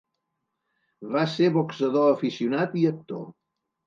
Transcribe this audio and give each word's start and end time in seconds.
Va 1.15 1.25
ser 1.33 1.49
boxador 1.57 2.07
aficionat 2.13 2.73
i 2.81 2.87
actor. 2.93 3.23